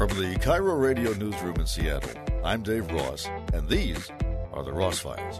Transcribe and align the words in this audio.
From 0.00 0.08
the 0.18 0.34
KIRO 0.36 0.80
Radio 0.80 1.12
Newsroom 1.12 1.56
in 1.56 1.66
Seattle, 1.66 2.18
I'm 2.42 2.62
Dave 2.62 2.90
Ross, 2.90 3.28
and 3.52 3.68
these 3.68 4.10
are 4.50 4.64
the 4.64 4.72
Ross 4.72 4.98
Files. 5.00 5.38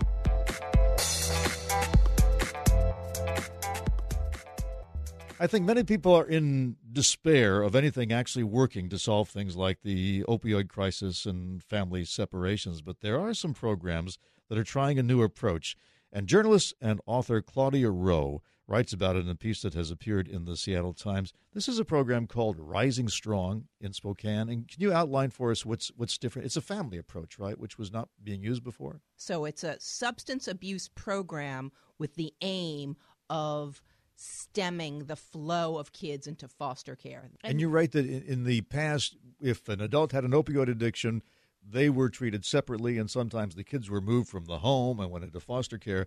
I 5.40 5.46
think 5.46 5.64
many 5.64 5.82
people 5.82 6.14
are 6.14 6.26
in 6.26 6.76
despair 6.92 7.62
of 7.62 7.74
anything 7.74 8.12
actually 8.12 8.44
working 8.44 8.90
to 8.90 8.98
solve 8.98 9.30
things 9.30 9.56
like 9.56 9.80
the 9.80 10.24
opioid 10.24 10.68
crisis 10.68 11.24
and 11.24 11.62
family 11.62 12.04
separations, 12.04 12.82
but 12.82 13.00
there 13.00 13.18
are 13.18 13.32
some 13.32 13.54
programs 13.54 14.18
that 14.50 14.58
are 14.58 14.62
trying 14.62 14.98
a 14.98 15.02
new 15.02 15.22
approach. 15.22 15.74
And 16.12 16.26
journalist 16.26 16.74
and 16.80 17.00
author 17.06 17.40
Claudia 17.40 17.90
Rowe 17.90 18.42
writes 18.66 18.92
about 18.92 19.16
it 19.16 19.24
in 19.24 19.28
a 19.28 19.34
piece 19.34 19.62
that 19.62 19.74
has 19.74 19.90
appeared 19.90 20.28
in 20.28 20.44
the 20.44 20.56
Seattle 20.56 20.94
Times. 20.94 21.32
This 21.52 21.68
is 21.68 21.80
a 21.80 21.84
program 21.84 22.28
called 22.28 22.56
Rising 22.58 23.08
Strong 23.08 23.64
in 23.80 23.92
Spokane. 23.92 24.48
And 24.48 24.68
can 24.68 24.80
you 24.80 24.92
outline 24.92 25.30
for 25.30 25.50
us 25.50 25.66
what's 25.66 25.90
what's 25.96 26.16
different? 26.16 26.46
It's 26.46 26.56
a 26.56 26.62
family 26.62 26.96
approach, 26.96 27.38
right, 27.38 27.58
which 27.58 27.78
was 27.78 27.92
not 27.92 28.08
being 28.22 28.42
used 28.42 28.62
before. 28.62 29.00
So 29.16 29.44
it's 29.44 29.64
a 29.64 29.76
substance 29.80 30.46
abuse 30.46 30.88
program 30.88 31.72
with 31.98 32.14
the 32.14 32.32
aim 32.40 32.96
of 33.28 33.82
stemming 34.14 35.06
the 35.06 35.16
flow 35.16 35.78
of 35.78 35.92
kids 35.92 36.26
into 36.26 36.46
foster 36.46 36.94
care. 36.94 37.22
And, 37.24 37.38
and 37.42 37.60
you're 37.60 37.70
right 37.70 37.90
that 37.90 38.06
in, 38.06 38.22
in 38.22 38.44
the 38.44 38.60
past, 38.62 39.16
if 39.40 39.68
an 39.68 39.80
adult 39.80 40.12
had 40.12 40.24
an 40.24 40.32
opioid 40.32 40.68
addiction, 40.68 41.22
they 41.66 41.90
were 41.90 42.08
treated 42.08 42.44
separately, 42.44 42.98
and 42.98 43.10
sometimes 43.10 43.54
the 43.54 43.64
kids 43.64 43.88
were 43.90 44.00
moved 44.00 44.28
from 44.28 44.46
the 44.46 44.58
home 44.58 45.00
and 45.00 45.10
went 45.10 45.24
into 45.24 45.40
foster 45.40 45.78
care. 45.78 46.06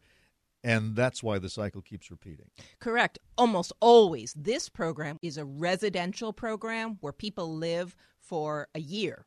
And 0.63 0.95
that's 0.95 1.21
why 1.21 1.39
the 1.39 1.49
cycle 1.49 1.81
keeps 1.81 2.09
repeating. 2.09 2.49
Correct. 2.79 3.19
Almost 3.37 3.73
always. 3.81 4.33
This 4.33 4.69
program 4.69 5.17
is 5.21 5.37
a 5.37 5.43
residential 5.43 6.31
program 6.31 6.97
where 7.01 7.11
people 7.11 7.57
live 7.57 7.95
for 8.17 8.69
a 8.73 8.79
year. 8.79 9.25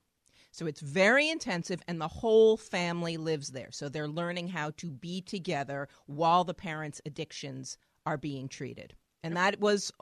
So 0.51 0.65
it's 0.65 0.81
very 0.81 1.29
intensive, 1.29 1.83
and 1.87 2.01
the 2.01 2.09
whole 2.09 2.57
family 2.57 3.19
lives 3.19 3.49
there. 3.49 3.69
So 3.71 3.91
they're 3.91 4.09
learning 4.09 4.49
how 4.49 4.71
to 4.79 4.91
be 4.91 5.21
together 5.21 5.89
while 6.07 6.45
the 6.45 6.55
parents' 6.55 7.03
addictions 7.05 7.77
are 8.07 8.17
being 8.17 8.49
treated. 8.49 8.95
And 9.23 9.37
that 9.37 9.61
was 9.61 9.93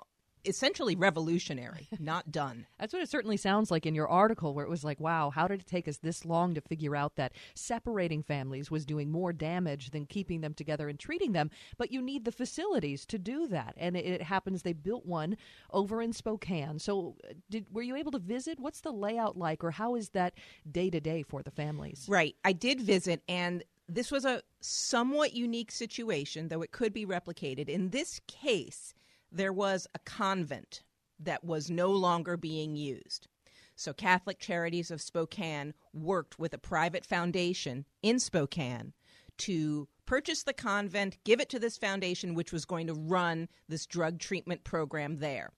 essentially 0.44 0.96
revolutionary, 0.96 1.88
not 1.98 2.32
done. 2.32 2.66
That's 2.78 2.92
what 2.92 3.02
it 3.02 3.10
certainly 3.10 3.36
sounds 3.36 3.70
like 3.70 3.86
in 3.86 3.94
your 3.94 4.08
article, 4.08 4.54
where 4.54 4.64
it 4.64 4.70
was 4.70 4.84
like, 4.84 5.00
wow, 5.00 5.30
how 5.30 5.48
did 5.48 5.60
it 5.60 5.66
take 5.66 5.88
us 5.88 5.98
this 5.98 6.24
long 6.24 6.54
to 6.54 6.60
figure 6.60 6.96
out 6.96 7.16
that 7.16 7.32
separating 7.54 8.22
families 8.22 8.70
was 8.70 8.86
doing 8.86 9.10
more 9.10 9.32
damage 9.32 9.90
than 9.90 10.06
keeping 10.06 10.40
them 10.40 10.54
together 10.54 10.88
and 10.88 10.98
treating 10.98 11.32
them? 11.32 11.50
But 11.76 11.92
you 11.92 12.00
need 12.00 12.24
the 12.24 12.32
facilities 12.32 13.06
to 13.06 13.18
do 13.18 13.46
that. 13.48 13.74
And 13.76 13.96
it, 13.96 14.04
it 14.04 14.22
happens 14.22 14.62
they 14.62 14.72
built 14.72 15.06
one 15.06 15.36
over 15.70 16.02
in 16.02 16.12
Spokane. 16.12 16.78
So, 16.78 17.16
uh, 17.28 17.34
did 17.50 17.66
were 17.72 17.82
you 17.82 17.96
able 17.96 18.12
to 18.12 18.18
visit? 18.18 18.60
What's 18.60 18.80
the 18.80 18.92
layout 18.92 19.36
like, 19.36 19.64
or 19.64 19.70
how 19.70 19.94
is 19.94 20.10
that 20.10 20.34
day 20.70 20.90
to 20.90 21.00
day 21.00 21.22
for 21.22 21.42
the 21.42 21.50
families? 21.50 22.06
Right. 22.08 22.36
I 22.44 22.52
did 22.52 22.80
visit, 22.80 23.22
and 23.28 23.64
this 23.88 24.10
was 24.10 24.24
a 24.24 24.42
somewhat 24.60 25.34
unique 25.34 25.70
situation, 25.70 26.48
though 26.48 26.62
it 26.62 26.72
could 26.72 26.92
be 26.92 27.06
replicated. 27.06 27.68
In 27.68 27.90
this 27.90 28.20
case, 28.26 28.94
there 29.34 29.52
was 29.52 29.86
a 29.94 29.98
convent 30.00 30.82
that 31.18 31.44
was 31.44 31.70
no 31.70 31.90
longer 31.90 32.36
being 32.36 32.76
used. 32.76 33.28
So, 33.76 33.92
Catholic 33.92 34.38
Charities 34.38 34.90
of 34.90 35.00
Spokane 35.00 35.74
worked 35.92 36.38
with 36.38 36.54
a 36.54 36.58
private 36.58 37.04
foundation 37.04 37.84
in 38.02 38.20
Spokane 38.20 38.92
to 39.38 39.88
purchase 40.06 40.44
the 40.44 40.52
convent, 40.52 41.18
give 41.24 41.40
it 41.40 41.48
to 41.50 41.58
this 41.58 41.76
foundation, 41.76 42.34
which 42.34 42.52
was 42.52 42.64
going 42.64 42.86
to 42.86 42.94
run 42.94 43.48
this 43.68 43.86
drug 43.86 44.20
treatment 44.20 44.62
program 44.62 45.18
there. 45.18 45.50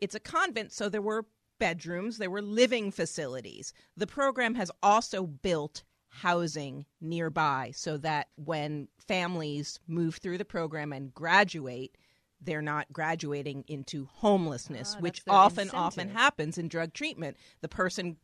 It's 0.00 0.14
a 0.14 0.20
convent, 0.20 0.72
so 0.72 0.88
there 0.88 1.02
were 1.02 1.26
bedrooms, 1.58 2.18
there 2.18 2.30
were 2.30 2.42
living 2.42 2.92
facilities. 2.92 3.72
The 3.96 4.06
program 4.06 4.54
has 4.54 4.70
also 4.82 5.26
built 5.26 5.82
housing 6.08 6.86
nearby 7.00 7.72
so 7.74 7.96
that 7.98 8.28
when 8.36 8.88
families 9.06 9.80
move 9.86 10.16
through 10.16 10.38
the 10.38 10.44
program 10.44 10.92
and 10.92 11.12
graduate, 11.14 11.96
they're 12.40 12.62
not 12.62 12.92
graduating 12.92 13.64
into 13.68 14.08
homelessness, 14.12 14.94
ah, 14.96 15.00
which 15.00 15.22
often 15.28 15.62
incentive. 15.62 15.80
often 15.80 16.08
happens 16.10 16.58
in 16.58 16.68
drug 16.68 16.92
treatment. 16.92 17.36
The 17.60 17.68
person 17.68 18.16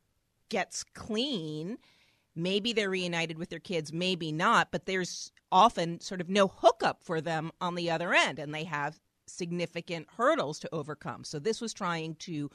gets 0.49 0.85
clean, 0.85 1.79
maybe 2.35 2.73
they're 2.73 2.91
reunited 2.91 3.39
with 3.39 3.49
their 3.49 3.59
kids, 3.59 3.93
maybe 3.93 4.33
not, 4.33 4.71
but 4.71 4.87
there's 4.87 5.33
often 5.51 6.01
sort 6.01 6.21
of 6.21 6.29
no 6.29 6.49
hookup 6.49 7.03
for 7.03 7.21
them 7.21 7.51
on 7.61 7.75
the 7.75 7.91
other 7.91 8.13
end 8.13 8.39
and 8.39 8.55
they 8.55 8.65
have 8.65 9.01
significant 9.27 10.09
hurdles 10.17 10.59
to 10.61 10.69
overcome. 10.73 11.25
So 11.25 11.39
this 11.39 11.61
was 11.61 11.73
trying 11.73 12.17
to 12.17 12.51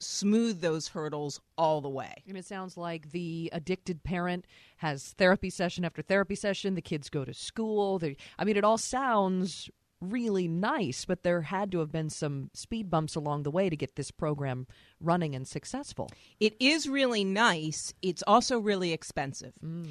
smooth 0.00 0.60
those 0.60 0.88
hurdles 0.88 1.40
all 1.56 1.80
the 1.80 1.88
way. 1.88 2.22
And 2.26 2.36
it 2.36 2.44
sounds 2.44 2.76
like 2.76 3.10
the 3.12 3.50
addicted 3.52 4.02
parent 4.02 4.46
has 4.78 5.14
therapy 5.18 5.50
session 5.50 5.84
after 5.84 6.02
therapy 6.02 6.34
session. 6.34 6.74
The 6.74 6.82
kids 6.82 7.08
go 7.08 7.24
to 7.24 7.34
school. 7.34 7.98
They, 7.98 8.16
I 8.38 8.44
mean, 8.44 8.56
it 8.56 8.64
all 8.64 8.78
sounds 8.78 9.70
really 10.02 10.48
nice, 10.48 11.04
but 11.04 11.22
there 11.22 11.42
had 11.42 11.70
to 11.72 11.78
have 11.78 11.92
been 11.92 12.10
some 12.10 12.50
speed 12.52 12.90
bumps 12.90 13.14
along 13.14 13.44
the 13.44 13.50
way 13.50 13.70
to 13.70 13.76
get 13.76 13.96
this 13.96 14.10
program 14.10 14.66
running 15.00 15.34
and 15.34 15.46
successful. 15.46 16.10
It 16.40 16.56
is 16.60 16.88
really 16.88 17.24
nice. 17.24 17.94
It's 18.02 18.22
also 18.26 18.58
really 18.58 18.92
expensive. 18.92 19.54
Mm. 19.64 19.88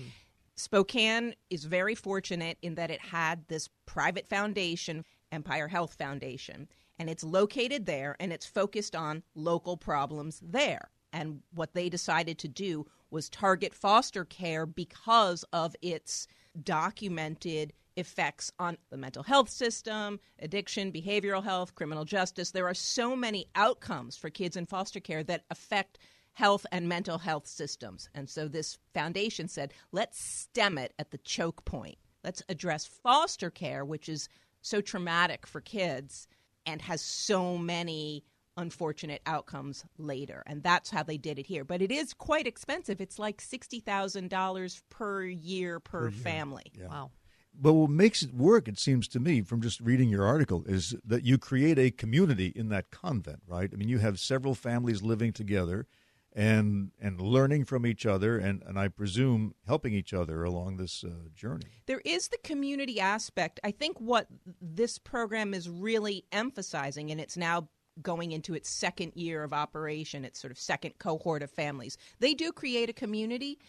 Spokane 0.55 1.33
is 1.49 1.63
very 1.63 1.95
fortunate 1.95 2.57
in 2.61 2.75
that 2.75 2.91
it 2.91 3.01
had 3.01 3.47
this 3.47 3.69
private 3.85 4.27
foundation, 4.27 5.05
Empire 5.31 5.67
Health 5.67 5.95
Foundation, 5.95 6.67
and 6.99 7.09
it's 7.09 7.23
located 7.23 7.85
there 7.85 8.15
and 8.19 8.31
it's 8.31 8.45
focused 8.45 8.95
on 8.95 9.23
local 9.33 9.77
problems 9.77 10.39
there. 10.43 10.91
And 11.13 11.41
what 11.53 11.73
they 11.73 11.89
decided 11.89 12.37
to 12.39 12.47
do 12.47 12.85
was 13.09 13.29
target 13.29 13.73
foster 13.73 14.23
care 14.23 14.65
because 14.65 15.43
of 15.51 15.75
its 15.81 16.27
documented 16.63 17.73
effects 17.95 18.51
on 18.59 18.77
the 18.89 18.97
mental 18.97 19.23
health 19.23 19.49
system, 19.49 20.19
addiction, 20.39 20.91
behavioral 20.91 21.43
health, 21.43 21.75
criminal 21.75 22.05
justice. 22.05 22.51
There 22.51 22.67
are 22.67 22.73
so 22.73 23.15
many 23.15 23.47
outcomes 23.55 24.17
for 24.17 24.29
kids 24.29 24.55
in 24.55 24.65
foster 24.65 24.99
care 24.99 25.23
that 25.23 25.45
affect 25.49 25.97
health 26.33 26.65
and 26.71 26.87
mental 26.87 27.17
health 27.17 27.47
systems. 27.47 28.09
And 28.15 28.29
so 28.29 28.47
this 28.47 28.77
foundation 28.93 29.47
said, 29.47 29.73
let's 29.91 30.23
stem 30.23 30.77
it 30.77 30.93
at 30.97 31.11
the 31.11 31.17
choke 31.19 31.65
point. 31.65 31.97
Let's 32.23 32.43
address 32.49 32.85
foster 32.85 33.49
care, 33.49 33.83
which 33.83 34.07
is 34.07 34.29
so 34.61 34.79
traumatic 34.79 35.45
for 35.45 35.59
kids 35.59 36.27
and 36.65 36.81
has 36.81 37.01
so 37.01 37.57
many 37.57 38.23
unfortunate 38.57 39.21
outcomes 39.25 39.83
later. 39.97 40.43
And 40.45 40.61
that's 40.61 40.89
how 40.89 41.03
they 41.03 41.17
did 41.17 41.39
it 41.39 41.47
here. 41.47 41.63
But 41.63 41.81
it 41.81 41.91
is 41.91 42.13
quite 42.13 42.47
expensive. 42.47 43.01
It's 43.01 43.17
like 43.17 43.41
$60,000 43.41 44.81
per 44.89 45.23
year 45.25 45.79
per, 45.79 45.99
per 45.99 46.09
year. 46.09 46.23
family. 46.23 46.71
Yeah. 46.77 46.87
Wow. 46.87 47.11
But 47.53 47.73
what 47.73 47.89
makes 47.89 48.23
it 48.23 48.33
work, 48.33 48.67
it 48.67 48.79
seems 48.79 49.07
to 49.09 49.19
me, 49.19 49.41
from 49.41 49.61
just 49.61 49.79
reading 49.81 50.09
your 50.09 50.25
article, 50.25 50.63
is 50.65 50.95
that 51.05 51.23
you 51.23 51.37
create 51.37 51.77
a 51.77 51.91
community 51.91 52.47
in 52.55 52.69
that 52.69 52.91
convent, 52.91 53.41
right? 53.47 53.69
I 53.71 53.75
mean, 53.75 53.89
you 53.89 53.99
have 53.99 54.19
several 54.19 54.55
families 54.55 55.01
living 55.01 55.33
together 55.33 55.85
and 56.33 56.91
and 56.99 57.19
learning 57.19 57.65
from 57.65 57.85
each 57.85 58.05
other 58.05 58.37
and, 58.37 58.63
and 58.63 58.79
I 58.79 58.87
presume 58.87 59.53
helping 59.67 59.93
each 59.93 60.13
other 60.13 60.43
along 60.43 60.77
this 60.77 61.03
uh, 61.03 61.27
journey. 61.35 61.65
There 61.87 62.01
is 62.05 62.29
the 62.29 62.37
community 62.37 62.99
aspect. 62.99 63.59
I 63.63 63.71
think 63.71 63.99
what 63.99 64.27
this 64.61 64.97
program 64.97 65.53
is 65.53 65.69
really 65.69 66.23
emphasizing, 66.31 67.11
and 67.11 67.19
it's 67.19 67.35
now 67.35 67.67
going 68.01 68.31
into 68.31 68.53
its 68.53 68.69
second 68.69 69.11
year 69.15 69.43
of 69.43 69.51
operation, 69.51 70.23
its 70.23 70.39
sort 70.39 70.51
of 70.51 70.57
second 70.57 70.97
cohort 70.97 71.43
of 71.43 71.51
families. 71.51 71.97
They 72.19 72.33
do 72.33 72.51
create 72.51 72.89
a 72.89 72.93
community. 72.93 73.59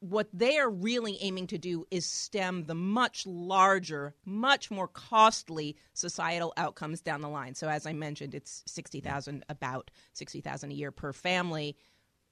What 0.00 0.28
they 0.32 0.58
are 0.58 0.70
really 0.70 1.18
aiming 1.20 1.48
to 1.48 1.58
do 1.58 1.84
is 1.90 2.06
stem 2.06 2.64
the 2.64 2.74
much 2.74 3.26
larger, 3.26 4.14
much 4.24 4.70
more 4.70 4.86
costly 4.88 5.76
societal 5.92 6.52
outcomes 6.56 7.00
down 7.00 7.20
the 7.20 7.28
line. 7.28 7.54
So, 7.54 7.68
as 7.68 7.84
I 7.84 7.92
mentioned, 7.92 8.34
it's 8.34 8.62
sixty 8.66 9.00
thousand, 9.00 9.44
about 9.48 9.90
sixty 10.12 10.40
thousand 10.40 10.70
a 10.70 10.74
year 10.74 10.92
per 10.92 11.12
family 11.12 11.76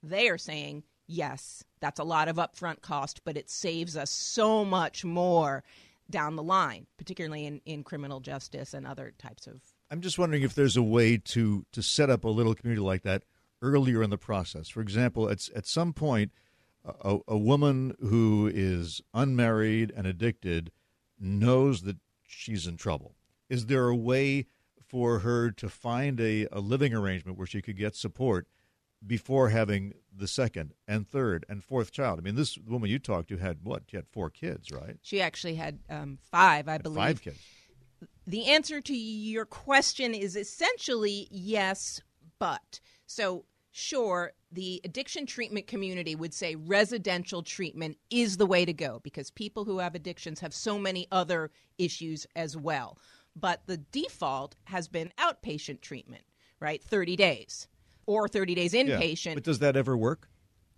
they 0.02 0.28
are 0.28 0.38
saying, 0.38 0.84
yes, 1.06 1.64
that's 1.80 2.00
a 2.00 2.04
lot 2.04 2.28
of 2.28 2.36
upfront 2.36 2.80
cost, 2.80 3.22
but 3.24 3.36
it 3.36 3.50
saves 3.50 3.96
us 3.96 4.10
so 4.10 4.64
much 4.64 5.04
more 5.04 5.64
down 6.08 6.36
the 6.36 6.42
line, 6.42 6.86
particularly 6.96 7.46
in, 7.46 7.60
in 7.66 7.82
criminal 7.82 8.20
justice 8.20 8.74
and 8.74 8.86
other 8.86 9.12
types 9.18 9.46
of. 9.46 9.60
I'm 9.90 10.00
just 10.00 10.18
wondering 10.18 10.42
if 10.42 10.54
there's 10.54 10.76
a 10.76 10.82
way 10.82 11.16
to 11.16 11.64
to 11.72 11.82
set 11.82 12.10
up 12.10 12.24
a 12.24 12.28
little 12.28 12.54
community 12.54 12.84
like 12.84 13.02
that 13.02 13.24
earlier 13.62 14.02
in 14.02 14.10
the 14.10 14.18
process. 14.18 14.68
For 14.68 14.80
example, 14.80 15.28
at 15.28 15.48
at 15.54 15.66
some 15.66 15.92
point, 15.92 16.32
a, 17.00 17.18
a 17.28 17.36
woman 17.36 17.96
who 18.00 18.50
is 18.52 19.00
unmarried 19.14 19.92
and 19.96 20.06
addicted 20.06 20.70
knows 21.18 21.82
that 21.82 21.96
she's 22.26 22.66
in 22.66 22.76
trouble. 22.76 23.14
Is 23.48 23.66
there 23.66 23.88
a 23.88 23.96
way 23.96 24.46
for 24.86 25.20
her 25.20 25.50
to 25.50 25.68
find 25.68 26.20
a, 26.20 26.46
a 26.52 26.60
living 26.60 26.94
arrangement 26.94 27.36
where 27.36 27.46
she 27.46 27.60
could 27.60 27.76
get 27.76 27.96
support 27.96 28.46
before 29.04 29.50
having 29.50 29.94
the 30.14 30.26
second 30.26 30.72
and 30.88 31.06
third 31.06 31.44
and 31.48 31.62
fourth 31.62 31.92
child. 31.92 32.18
I 32.18 32.22
mean, 32.22 32.34
this 32.34 32.56
woman 32.58 32.90
you 32.90 32.98
talked 32.98 33.28
to 33.28 33.36
had 33.36 33.58
what? 33.62 33.82
She 33.90 33.96
had 33.96 34.06
four 34.08 34.30
kids, 34.30 34.70
right? 34.70 34.96
She 35.02 35.20
actually 35.20 35.56
had 35.56 35.80
um, 35.90 36.18
five, 36.30 36.68
I 36.68 36.72
had 36.72 36.82
believe. 36.82 36.98
Five 36.98 37.22
kids. 37.22 37.38
The 38.26 38.46
answer 38.46 38.80
to 38.80 38.96
your 38.96 39.44
question 39.44 40.14
is 40.14 40.36
essentially 40.36 41.28
yes, 41.30 42.00
but. 42.38 42.80
So, 43.06 43.44
sure, 43.70 44.32
the 44.56 44.80
addiction 44.84 45.26
treatment 45.26 45.66
community 45.66 46.14
would 46.14 46.32
say 46.32 46.54
residential 46.54 47.42
treatment 47.42 47.98
is 48.10 48.38
the 48.38 48.46
way 48.46 48.64
to 48.64 48.72
go 48.72 49.00
because 49.04 49.30
people 49.30 49.66
who 49.66 49.78
have 49.78 49.94
addictions 49.94 50.40
have 50.40 50.54
so 50.54 50.78
many 50.78 51.06
other 51.12 51.50
issues 51.76 52.26
as 52.34 52.56
well. 52.56 52.98
But 53.38 53.60
the 53.66 53.76
default 53.76 54.56
has 54.64 54.88
been 54.88 55.12
outpatient 55.18 55.82
treatment, 55.82 56.24
right? 56.58 56.82
30 56.82 57.16
days 57.16 57.68
or 58.06 58.28
30 58.28 58.54
days 58.54 58.72
inpatient. 58.72 59.26
Yeah. 59.26 59.34
But 59.34 59.44
does 59.44 59.58
that 59.58 59.76
ever 59.76 59.94
work? 59.94 60.26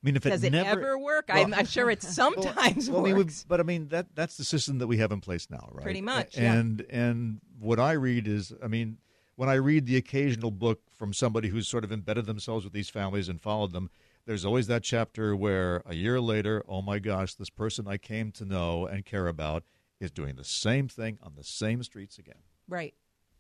I 0.03 0.07
mean, 0.07 0.17
if 0.17 0.27
it 0.27 0.31
Does 0.31 0.43
it, 0.43 0.51
never, 0.51 0.81
ever 0.81 0.99
work? 0.99 1.27
Well- 1.29 1.39
I'm, 1.39 1.55
I'm 1.55 1.67
sure 1.67 1.89
it 1.89 2.03
sometimes 2.19 2.91
well, 2.91 3.01
I 3.01 3.05
mean, 3.05 3.17
works. 3.17 3.45
but 3.49 3.61
I 3.61 3.63
mean 3.63 3.89
that 3.89 4.07
that's 4.15 4.37
the 4.37 4.45
system 4.45 4.79
that 4.79 4.89
we 4.89 4.97
have 4.97 5.13
in 5.13 5.21
place 5.21 5.49
now, 5.51 5.69
right? 5.73 5.85
Pretty 5.85 6.03
much, 6.03 6.37
A- 6.37 6.43
yeah. 6.43 6.53
And 6.53 6.81
and 6.91 7.41
what 7.61 7.79
I 7.79 7.93
read 7.93 8.27
is, 8.27 8.53
I 8.61 8.67
mean, 8.67 8.99
when 9.39 9.49
I 9.49 9.55
read 9.55 9.87
the 9.87 9.97
occasional 9.97 10.51
book 10.51 10.81
from 10.93 11.13
somebody 11.13 11.47
who's 11.47 11.69
sort 11.69 11.85
of 11.85 11.93
embedded 11.93 12.27
themselves 12.27 12.65
with 12.65 12.73
these 12.73 12.91
families 12.91 13.29
and 13.29 13.41
followed 13.41 13.71
them, 13.71 13.89
there's 14.27 14.45
always 14.45 14.67
that 14.67 14.83
chapter 14.83 15.37
where 15.37 15.81
a 15.87 15.95
year 15.95 16.21
later, 16.21 16.65
oh 16.67 16.83
my 16.83 16.99
gosh, 16.99 17.35
this 17.35 17.49
person 17.49 17.87
I 17.87 17.99
came 17.99 18.33
to 18.33 18.45
know 18.45 18.87
and 18.87 19.05
care 19.05 19.29
about 19.29 19.63
is 20.01 20.11
doing 20.11 20.35
the 20.35 20.43
same 20.43 20.89
thing 20.89 21.21
on 21.23 21.35
the 21.37 21.45
same 21.45 21.85
streets 21.85 22.19
again. 22.19 22.43
Right. 22.69 22.95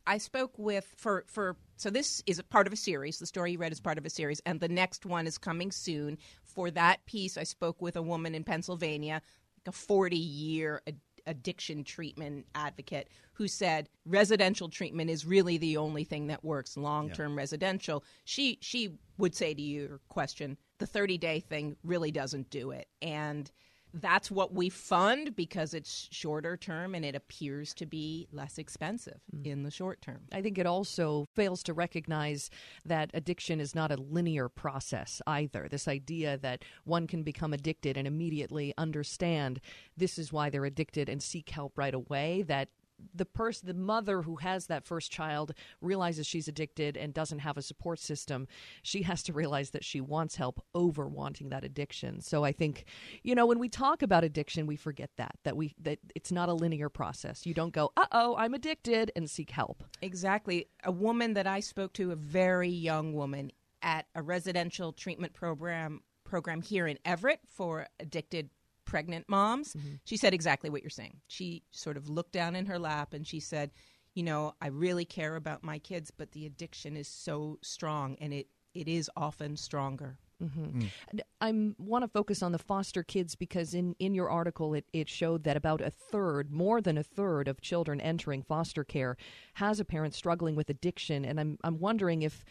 I 0.07 0.19
spoke 0.19 0.57
with 0.57 0.87
for 0.97 1.25
for 1.27 1.57
so 1.77 1.91
this 1.91 2.23
is 2.27 2.39
a 2.39 2.45
part 2.45 2.69
of 2.69 2.73
a 2.73 2.77
series. 2.77 3.19
The 3.19 3.27
story 3.27 3.51
you 3.53 3.59
read 3.59 3.73
is 3.73 3.81
part 3.81 3.99
of 3.99 4.07
a 4.07 4.11
series, 4.11 4.41
and 4.47 4.61
the 4.61 4.69
next 4.69 5.05
one 5.05 5.27
is 5.27 5.37
coming 5.37 5.73
soon. 5.73 6.17
For 6.45 6.71
that 6.71 7.05
piece, 7.07 7.37
I 7.37 7.43
spoke 7.43 7.83
with 7.83 7.97
a 7.97 8.03
woman 8.03 8.37
in 8.37 8.45
Pennsylvania, 8.45 9.21
like 9.59 9.75
a 9.75 9.77
forty 9.77 10.17
year 10.17 10.81
addiction 11.29 11.85
treatment 11.85 12.47
advocate, 12.55 13.09
who 13.35 13.47
said 13.47 13.89
residential 14.05 14.69
treatment 14.69 15.11
is 15.11 15.25
really 15.25 15.59
the 15.59 15.77
only 15.77 16.03
thing 16.03 16.27
that 16.27 16.43
works. 16.43 16.77
Long 16.77 17.11
term 17.11 17.37
residential. 17.37 18.03
She 18.25 18.59
she 18.61 18.99
would 19.19 19.35
say 19.35 19.55
to 19.55 19.63
your 19.63 20.01
question, 20.09 20.57
the 20.79 20.87
thirty 20.87 21.19
day 21.19 21.39
thing 21.41 21.77
really 21.85 22.11
doesn't 22.11 22.51
do 22.51 22.73
it, 22.73 22.89
and 23.01 23.51
that's 23.95 24.31
what 24.31 24.53
we 24.53 24.69
fund 24.69 25.35
because 25.35 25.75
it's 25.75 26.09
shorter 26.11 26.57
term 26.57 26.95
and 26.95 27.05
it 27.05 27.15
appears 27.15 27.75
to 27.75 27.87
be 27.87 28.29
less 28.33 28.59
expensive 28.59 29.21
hmm. 29.31 29.45
in 29.45 29.63
the 29.63 29.71
short 29.71 30.01
term. 30.03 30.21
I 30.33 30.43
think 30.43 30.59
it 30.59 30.67
also 30.67 31.27
fails 31.35 31.63
to 31.65 31.73
recognize 31.73 32.51
that 32.85 33.11
addiction 33.15 33.61
is 33.61 33.75
not 33.75 33.93
a 33.93 33.97
linear 33.97 34.49
process 34.49 35.23
either. 35.27 35.69
This 35.71 35.89
idea 35.89 36.37
that 36.39 36.65
one 36.85 37.07
can 37.07 37.23
become 37.23 37.53
addicted 37.53 37.97
and 37.97 38.07
immediately 38.07 38.75
understand 38.77 39.61
this 39.97 40.19
is 40.19 40.33
why 40.33 40.51
they're 40.51 40.65
addicted 40.65 41.09
and 41.09 41.23
seek 41.23 41.51
help 41.51 41.77
right 41.77 41.95
away, 41.95 42.43
that 42.43 42.69
the 43.15 43.25
person 43.25 43.67
the 43.69 43.75
mother 43.75 44.23
who 44.23 44.37
has 44.37 44.67
that 44.67 44.85
first 44.85 45.11
child 45.11 45.53
realizes 45.81 46.27
she's 46.27 46.49
addicted 46.49 46.97
and 46.97 47.15
doesn't 47.15 47.41
have 47.41 47.57
a 47.57 47.63
support 47.63 47.99
system 47.99 48.47
she 48.83 49.03
has 49.03 49.23
to 49.23 49.33
realize 49.33 49.71
that 49.71 49.85
she 49.85 50.01
wants 50.01 50.37
help 50.37 50.65
over 50.75 51.07
wanting 51.09 51.49
that 51.49 51.65
addiction. 51.65 52.21
So 52.21 52.45
i 52.45 52.53
think 52.53 52.85
you 53.23 53.35
know 53.35 53.47
when 53.47 53.59
we 53.59 53.69
talk 53.69 54.03
about 54.03 54.25
addiction 54.25 54.67
we 54.67 54.77
forget 54.77 55.11
that 55.17 55.37
that 55.45 55.57
we 55.57 55.75
that 55.81 55.99
it's 56.15 56.33
not 56.33 56.49
a 56.49 56.55
linear 56.55 56.89
process. 56.89 57.47
You 57.47 57.55
don't 57.55 57.73
go 57.73 57.93
uh-oh 57.97 58.37
i'm 58.37 58.55
addicted 58.55 59.13
and 59.17 59.29
seek 59.31 59.51
help. 59.51 59.85
Exactly. 60.03 60.69
A 60.85 60.93
woman 60.93 61.35
that 61.35 61.47
I 61.47 61.61
spoke 61.61 61.93
to, 61.95 62.13
a 62.13 62.17
very 62.17 62.69
young 62.69 63.15
woman 63.15 63.53
at 63.83 64.07
a 64.15 64.23
residential 64.23 64.93
treatment 64.93 65.33
program 65.33 66.03
program 66.25 66.61
here 66.61 66.87
in 66.87 66.99
Everett 67.05 67.41
for 67.47 67.87
addicted 67.99 68.51
pregnant 68.89 69.29
moms. 69.29 69.75
Mm-hmm. 69.75 69.97
She 70.05 70.17
said 70.17 70.33
exactly 70.33 70.71
what 70.71 70.83
you're 70.83 70.91
saying. 70.91 71.19
She 71.29 71.63
sort 71.71 71.99
of 71.99 72.09
looked 72.09 72.33
down 72.33 72.57
in 72.57 72.67
her 72.67 72.79
lap 72.79 73.13
and 73.13 73.27
she 73.27 73.39
said, 73.39 73.71
"You 74.15 74.23
know, 74.23 74.55
I 74.63 74.69
really 74.69 75.05
care 75.05 75.37
about 75.37 75.63
my 75.63 75.79
kids, 75.79 76.11
but 76.11 76.33
the 76.33 76.47
addiction 76.47 76.97
is 76.97 77.07
so 77.07 77.59
strong 77.63 78.17
and 78.21 78.33
it 78.33 78.49
it 78.75 78.89
is 78.89 79.11
often 79.15 79.57
stronger." 79.57 80.19
Mm-hmm. 80.43 80.81
Mm. 80.81 80.91
And 81.11 81.23
I 81.41 81.75
want 81.79 82.05
to 82.05 82.09
focus 82.09 82.43
on 82.43 82.53
the 82.53 82.59
foster 82.59 83.03
kids 83.03 83.35
because 83.35 83.75
in, 83.75 83.97
in 83.99 84.15
your 84.15 84.31
article 84.31 84.73
it, 84.73 84.85
it 84.93 85.09
showed 85.09 85.43
that 85.45 85.57
about 85.57 85.81
a 85.81 85.91
third, 85.91 86.53
more 86.53 86.81
than 86.81 86.97
a 86.97 87.03
third 87.03 87.49
of 87.49 87.61
children 87.61 88.01
entering 88.01 88.43
foster 88.43 88.85
care 88.85 89.17
has 89.55 89.81
a 89.81 89.85
parent 89.85 90.15
struggling 90.15 90.55
with 90.55 90.71
addiction. 90.71 91.25
And 91.25 91.41
I'm, 91.41 91.59
I'm 91.65 91.81
wondering 91.81 92.23
if 92.23 92.45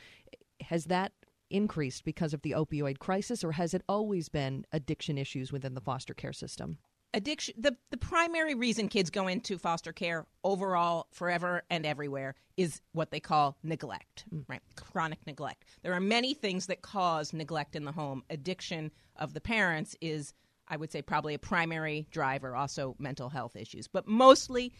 has 0.62 0.86
that 0.86 1.14
increased 1.50 2.04
because 2.04 2.34
of 2.34 2.42
the 2.42 2.52
opioid 2.52 3.00
crisis 3.00 3.44
or 3.44 3.54
has 3.54 3.74
it 3.74 3.84
always 3.88 4.30
been 4.30 4.66
addiction 4.72 5.18
issues 5.18 5.52
within 5.52 5.74
the 5.74 5.82
foster 5.82 6.14
care 6.14 6.34
system? 6.34 6.78
addiction 7.14 7.56
the, 7.58 7.76
the 7.90 7.98
primary 7.98 8.54
reason 8.54 8.88
kids 8.88 9.10
go 9.10 9.28
into 9.28 9.58
foster 9.58 9.94
care 9.94 10.26
overall 10.44 11.08
forever 11.12 11.64
and 11.70 11.86
everywhere 11.86 12.36
is 12.58 12.82
what 12.92 13.12
they 13.12 13.20
call 13.20 13.58
neglect 13.64 14.26
mm. 14.34 14.44
right? 14.48 14.62
Chronic 14.76 15.20
neglect. 15.26 15.66
There 15.84 15.94
are 15.94 16.00
many 16.00 16.34
things 16.34 16.68
that 16.68 16.82
cause 16.82 17.34
neglect 17.34 17.76
in 17.76 17.86
the 17.86 17.92
home. 17.92 18.24
Addiction 18.30 18.92
of 19.16 19.34
the 19.34 19.42
parents 19.42 19.96
is 20.02 20.34
i 20.68 20.76
would 20.76 20.92
say 20.92 21.02
probably 21.02 21.34
a 21.34 21.40
primary 21.40 22.08
driver 22.12 22.56
also 22.56 22.96
mental 23.00 23.30
health 23.30 23.56
issues 23.56 23.88
but 23.88 24.08
mostly 24.08 24.74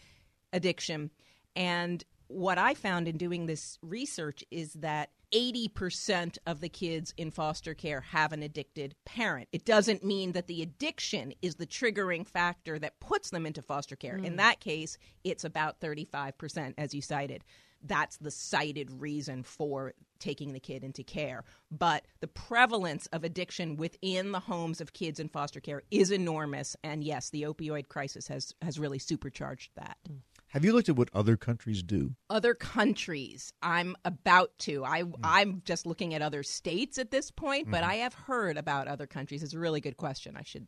addiction. 0.52 1.10
And 1.56 2.04
what 2.28 2.58
i 2.58 2.74
found 2.74 3.08
in 3.08 3.16
doing 3.16 3.46
this 3.46 3.78
research 3.82 4.44
is 4.50 4.74
that 4.74 5.10
80% 5.32 6.38
of 6.46 6.60
the 6.60 6.68
kids 6.68 7.12
in 7.16 7.30
foster 7.30 7.74
care 7.74 8.00
have 8.00 8.32
an 8.32 8.42
addicted 8.42 8.94
parent. 9.04 9.48
It 9.52 9.64
doesn't 9.64 10.04
mean 10.04 10.32
that 10.32 10.46
the 10.46 10.62
addiction 10.62 11.32
is 11.42 11.56
the 11.56 11.66
triggering 11.66 12.26
factor 12.26 12.78
that 12.78 13.00
puts 13.00 13.30
them 13.30 13.46
into 13.46 13.62
foster 13.62 13.96
care. 13.96 14.16
In 14.16 14.32
hmm. 14.32 14.36
that 14.36 14.60
case, 14.60 14.98
it's 15.24 15.44
about 15.44 15.80
35%, 15.80 16.74
as 16.78 16.94
you 16.94 17.02
cited. 17.02 17.44
That's 17.82 18.16
the 18.16 18.30
cited 18.30 18.90
reason 18.90 19.44
for 19.44 19.94
taking 20.18 20.52
the 20.52 20.60
kid 20.60 20.82
into 20.82 21.04
care. 21.04 21.44
But 21.70 22.06
the 22.20 22.26
prevalence 22.26 23.06
of 23.12 23.22
addiction 23.22 23.76
within 23.76 24.32
the 24.32 24.40
homes 24.40 24.80
of 24.80 24.92
kids 24.92 25.20
in 25.20 25.28
foster 25.28 25.60
care 25.60 25.82
is 25.90 26.10
enormous. 26.10 26.76
And 26.82 27.04
yes, 27.04 27.30
the 27.30 27.42
opioid 27.42 27.88
crisis 27.88 28.26
has, 28.28 28.52
has 28.62 28.80
really 28.80 28.98
supercharged 28.98 29.70
that 29.76 29.96
hmm. 30.06 30.16
Have 30.48 30.64
you 30.64 30.72
looked 30.72 30.88
at 30.88 30.96
what 30.96 31.10
other 31.12 31.36
countries 31.36 31.82
do? 31.82 32.14
other 32.30 32.54
countries 32.54 33.52
i'm 33.62 33.96
about 34.04 34.50
to 34.58 34.84
i 34.84 35.04
i'm 35.22 35.62
just 35.64 35.86
looking 35.86 36.14
at 36.14 36.22
other 36.22 36.42
states 36.42 36.98
at 36.98 37.10
this 37.10 37.30
point 37.30 37.70
but 37.70 37.82
i 37.82 37.94
have 37.94 38.14
heard 38.14 38.56
about 38.56 38.88
other 38.88 39.06
countries 39.06 39.42
it's 39.42 39.54
a 39.54 39.58
really 39.58 39.80
good 39.80 39.96
question 39.96 40.36
i 40.36 40.42
should 40.42 40.66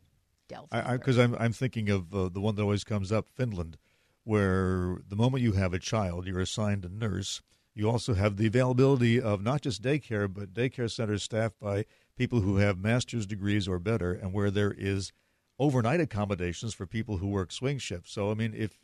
delve. 0.51 0.69
Because 0.69 1.17
I'm 1.17 1.35
I'm 1.35 1.53
thinking 1.53 1.89
of 1.89 2.13
uh, 2.13 2.29
the 2.29 2.41
one 2.41 2.55
that 2.55 2.61
always 2.61 2.83
comes 2.83 3.11
up, 3.11 3.27
Finland, 3.29 3.77
where 4.23 4.97
the 5.07 5.15
moment 5.15 5.43
you 5.43 5.53
have 5.53 5.73
a 5.73 5.79
child, 5.79 6.27
you're 6.27 6.39
assigned 6.39 6.85
a 6.85 6.89
nurse. 6.89 7.41
You 7.73 7.89
also 7.89 8.13
have 8.13 8.35
the 8.35 8.47
availability 8.47 9.19
of 9.21 9.41
not 9.41 9.61
just 9.61 9.81
daycare, 9.81 10.31
but 10.31 10.53
daycare 10.53 10.91
centers 10.91 11.23
staffed 11.23 11.59
by 11.59 11.85
people 12.17 12.41
who 12.41 12.57
have 12.57 12.77
master's 12.77 13.25
degrees 13.25 13.67
or 13.67 13.79
better, 13.79 14.11
and 14.13 14.33
where 14.33 14.51
there 14.51 14.75
is 14.77 15.13
overnight 15.57 16.01
accommodations 16.01 16.73
for 16.73 16.85
people 16.85 17.17
who 17.17 17.27
work 17.27 17.51
swing 17.51 17.77
shifts. 17.77 18.11
So, 18.11 18.29
I 18.29 18.33
mean, 18.33 18.53
if 18.55 18.77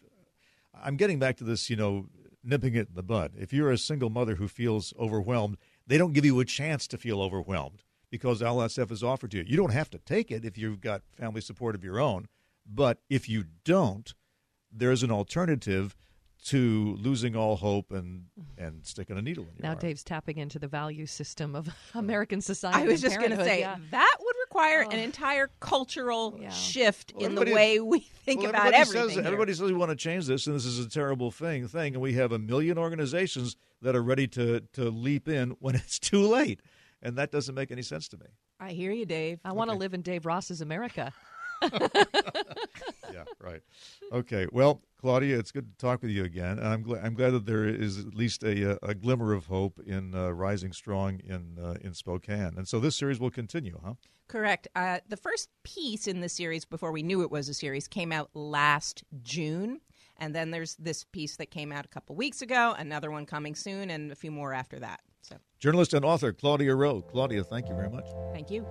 I'm 0.83 0.97
getting 0.97 1.19
back 1.19 1.37
to 1.37 1.43
this, 1.43 1.69
you 1.69 1.75
know, 1.75 2.07
nipping 2.43 2.75
it 2.75 2.89
in 2.89 2.95
the 2.95 3.03
bud. 3.03 3.33
If 3.37 3.53
you're 3.53 3.71
a 3.71 3.77
single 3.77 4.09
mother 4.09 4.35
who 4.35 4.47
feels 4.47 4.93
overwhelmed, 4.99 5.57
they 5.85 5.97
don't 5.97 6.13
give 6.13 6.25
you 6.25 6.39
a 6.39 6.45
chance 6.45 6.87
to 6.87 6.97
feel 6.97 7.21
overwhelmed 7.21 7.83
because 8.09 8.41
all 8.41 8.59
that 8.59 8.71
stuff 8.71 8.91
is 8.91 9.03
offered 9.03 9.31
to 9.31 9.37
you. 9.37 9.43
You 9.45 9.57
don't 9.57 9.73
have 9.73 9.89
to 9.91 9.97
take 9.99 10.31
it 10.31 10.45
if 10.45 10.57
you've 10.57 10.81
got 10.81 11.01
family 11.11 11.41
support 11.41 11.75
of 11.75 11.83
your 11.83 11.99
own, 11.99 12.27
but 12.65 12.99
if 13.09 13.27
you 13.27 13.45
don't, 13.63 14.13
there's 14.71 15.03
an 15.03 15.11
alternative 15.11 15.95
to 16.45 16.95
losing 16.99 17.35
all 17.35 17.57
hope 17.57 17.91
and 17.91 18.25
and 18.57 18.85
sticking 18.85 19.17
a 19.17 19.21
needle 19.21 19.43
in 19.45 19.55
your 19.55 19.63
Now 19.63 19.69
arm. 19.69 19.79
Dave's 19.79 20.03
tapping 20.03 20.37
into 20.37 20.59
the 20.59 20.67
value 20.67 21.05
system 21.05 21.55
of 21.55 21.67
American 21.93 22.41
society. 22.41 22.83
i 22.83 22.85
was 22.85 23.01
just 23.01 23.17
going 23.17 23.31
to 23.31 23.43
say 23.43 23.61
yeah. 23.61 23.75
that 23.91 24.17
would 24.19 24.35
require 24.57 24.85
Oh. 24.85 24.89
an 24.89 24.99
entire 24.99 25.49
cultural 25.59 26.37
Yeah. 26.41 26.49
shift 26.49 27.13
Well, 27.15 27.25
in 27.25 27.35
the 27.35 27.45
way 27.53 27.79
we 27.79 27.99
think 27.99 28.41
Well, 28.41 28.49
about 28.49 28.73
everybody 28.73 28.81
everything 28.81 29.07
Says, 29.09 29.15
here. 29.15 29.23
everybody 29.25 29.53
says 29.53 29.61
we 29.71 29.73
want 29.73 29.91
to 29.91 29.95
change 29.95 30.25
this, 30.25 30.47
and 30.47 30.55
this 30.55 30.65
is 30.65 30.79
a 30.83 30.89
terrible 30.89 31.29
thing. 31.31 31.67
Thing, 31.67 31.93
and 31.93 32.01
we 32.01 32.13
have 32.13 32.31
a 32.31 32.39
million 32.39 32.77
organizations 32.77 33.55
that 33.81 33.95
are 33.95 34.01
ready 34.03 34.27
to 34.29 34.61
to 34.73 34.89
leap 34.89 35.27
in 35.27 35.51
when 35.59 35.75
it's 35.75 35.99
too 35.99 36.21
late, 36.21 36.61
and 37.01 37.15
that 37.17 37.31
doesn't 37.31 37.53
make 37.55 37.71
any 37.71 37.83
sense 37.83 38.07
to 38.09 38.17
me. 38.17 38.25
i 38.59 38.71
hear 38.71 38.91
you 38.91 39.05
dave 39.05 39.39
I 39.45 39.51
want 39.51 39.69
to 39.69 39.75
live 39.77 39.93
in 39.93 40.01
Dave 40.01 40.25
Ross's 40.25 40.61
America. 40.61 41.13
yeah, 43.11 43.23
right. 43.39 43.61
Okay. 44.11 44.47
Well, 44.51 44.81
Claudia, 44.99 45.37
it's 45.37 45.51
good 45.51 45.69
to 45.71 45.77
talk 45.77 46.01
with 46.01 46.11
you 46.11 46.23
again, 46.23 46.59
and 46.59 46.67
I'm 46.67 46.81
glad 46.81 47.05
I'm 47.05 47.13
glad 47.13 47.31
that 47.31 47.45
there 47.45 47.67
is 47.67 47.99
at 47.99 48.15
least 48.15 48.43
a 48.43 48.73
uh, 48.73 48.77
a 48.83 48.93
glimmer 48.93 49.33
of 49.33 49.47
hope 49.47 49.79
in 49.85 50.15
uh, 50.15 50.31
rising 50.31 50.73
strong 50.73 51.19
in 51.23 51.57
uh, 51.61 51.75
in 51.81 51.93
Spokane, 51.93 52.53
and 52.57 52.67
so 52.67 52.79
this 52.79 52.95
series 52.95 53.19
will 53.19 53.31
continue, 53.31 53.79
huh? 53.83 53.93
Correct. 54.27 54.67
Uh, 54.75 54.99
the 55.07 55.17
first 55.17 55.49
piece 55.63 56.07
in 56.07 56.19
the 56.19 56.29
series, 56.29 56.65
before 56.65 56.91
we 56.91 57.01
knew 57.01 57.21
it 57.21 57.31
was 57.31 57.47
a 57.47 57.53
series, 57.53 57.87
came 57.87 58.11
out 58.11 58.29
last 58.33 59.03
June. 59.23 59.79
And 60.19 60.33
then 60.33 60.49
there's 60.51 60.75
this 60.75 61.03
piece 61.03 61.35
that 61.37 61.51
came 61.51 61.71
out 61.71 61.85
a 61.85 61.87
couple 61.87 62.15
weeks 62.15 62.41
ago, 62.41 62.75
another 62.77 63.11
one 63.11 63.25
coming 63.27 63.53
soon, 63.55 63.91
and 63.91 64.11
a 64.11 64.15
few 64.15 64.31
more 64.31 64.51
after 64.51 64.79
that. 64.79 65.01
So 65.21 65.37
Journalist 65.59 65.93
and 65.93 66.03
author 66.03 66.33
Claudia 66.33 66.73
Rowe. 66.75 67.01
Claudia, 67.01 67.43
thank 67.43 67.69
you 67.69 67.75
very 67.75 67.89
much. 67.89 68.05
thank 68.33 68.49
you. 68.49 68.65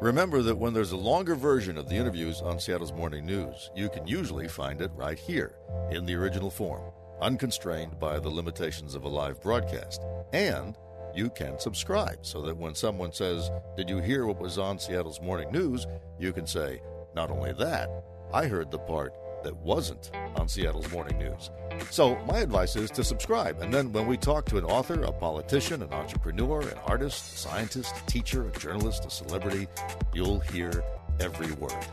Remember 0.00 0.42
that 0.42 0.58
when 0.58 0.74
there's 0.74 0.92
a 0.92 0.96
longer 0.96 1.34
version 1.34 1.78
of 1.78 1.88
the 1.88 1.94
interviews 1.94 2.42
on 2.42 2.60
Seattle's 2.60 2.92
Morning 2.92 3.24
News, 3.24 3.70
you 3.74 3.88
can 3.88 4.06
usually 4.06 4.46
find 4.46 4.82
it 4.82 4.90
right 4.94 5.18
here 5.18 5.56
in 5.90 6.04
the 6.04 6.14
original 6.14 6.50
form, 6.50 6.82
unconstrained 7.22 7.98
by 7.98 8.18
the 8.18 8.28
limitations 8.28 8.94
of 8.94 9.04
a 9.04 9.08
live 9.08 9.40
broadcast. 9.40 10.02
And 10.34 10.76
you 11.14 11.30
can 11.30 11.58
subscribe 11.58 12.26
so 12.26 12.42
that 12.42 12.58
when 12.58 12.74
someone 12.74 13.10
says, 13.10 13.50
Did 13.74 13.88
you 13.88 14.00
hear 14.00 14.26
what 14.26 14.38
was 14.38 14.58
on 14.58 14.78
Seattle's 14.78 15.22
morning 15.22 15.50
news? 15.50 15.86
you 16.18 16.30
can 16.34 16.46
say, 16.46 16.82
Not 17.14 17.30
only 17.30 17.54
that, 17.54 17.88
I 18.34 18.48
heard 18.48 18.70
the 18.70 18.78
part 18.78 19.14
that 19.46 19.56
wasn't 19.58 20.10
on 20.34 20.48
Seattle's 20.48 20.90
morning 20.90 21.18
news. 21.18 21.50
So, 21.90 22.16
my 22.26 22.38
advice 22.38 22.74
is 22.74 22.90
to 22.90 23.04
subscribe. 23.04 23.60
And 23.60 23.72
then 23.72 23.92
when 23.92 24.08
we 24.08 24.16
talk 24.16 24.44
to 24.46 24.58
an 24.58 24.64
author, 24.64 25.00
a 25.04 25.12
politician, 25.12 25.82
an 25.82 25.92
entrepreneur, 25.92 26.62
an 26.62 26.78
artist, 26.84 27.34
a 27.34 27.38
scientist, 27.38 27.94
a 27.96 28.06
teacher, 28.10 28.48
a 28.48 28.50
journalist, 28.58 29.06
a 29.06 29.10
celebrity, 29.10 29.68
you'll 30.12 30.40
hear 30.40 30.82
every 31.20 31.52
word. 31.52 31.86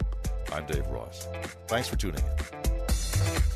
I'm 0.51 0.65
Dave 0.65 0.87
Ross. 0.87 1.27
Thanks 1.67 1.87
for 1.87 1.95
tuning 1.95 2.23
in. 2.23 3.52